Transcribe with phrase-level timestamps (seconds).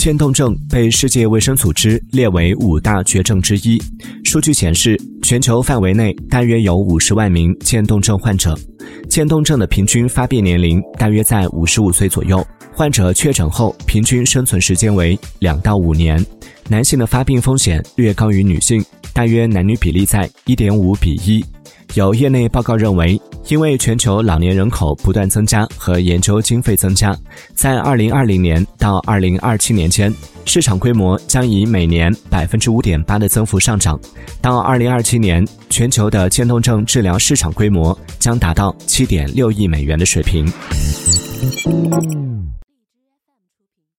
[0.00, 3.78] 渐冻症被世界卫生组织列为五大绝症之一。
[4.24, 8.58] 数据显示，全球范围内大约有五十万名渐冻症患者。
[9.10, 12.42] 渐冻症的平均发病年龄大约在五十五岁左右，
[12.72, 16.24] 患者确诊后平均生存时间为两到五年。
[16.66, 18.82] 男性的发病风险略高于女性，
[19.12, 21.44] 大约男女比例在一点五比一。
[21.92, 23.20] 有业内报告认为，
[23.50, 27.12] 因为全球老年人口不断增加和研究经费增加，
[27.52, 30.14] 在二零二零年到二零二七年间，
[30.44, 33.98] 市场规模将以每年百分之五点八的增幅上涨。
[34.40, 40.46] 到二零二七年，全球的渐冻症治疗市场规模将达到七点六亿美元的水平。